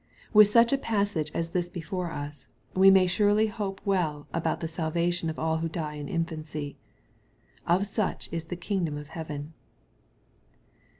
With 0.33 0.47
such 0.47 0.73
a 0.73 0.79
passage 0.79 1.29
as 1.35 1.51
this 1.51 1.69
before 1.69 2.09
us, 2.09 2.47
we 2.73 2.89
may 2.89 3.05
surely 3.05 3.45
hope 3.45 3.79
well 3.85 4.27
about 4.33 4.59
the 4.59 4.67
salvation 4.67 5.29
of 5.29 5.37
all 5.37 5.57
who 5.59 5.69
die 5.69 5.93
in 5.93 6.07
infancy. 6.09 6.75
^' 7.67 7.75
Of 7.75 7.85
such 7.85 8.27
is 8.31 8.45
the 8.45 8.55
kingdom 8.55 8.97
of 8.97 9.09
heaven." 9.09 9.53